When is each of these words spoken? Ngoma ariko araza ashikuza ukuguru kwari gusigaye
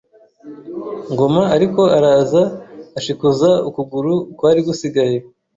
Ngoma 1.11 1.43
ariko 1.55 1.81
araza 1.97 2.41
ashikuza 2.97 3.49
ukuguru 3.69 4.13
kwari 4.37 4.59
gusigaye 4.67 5.17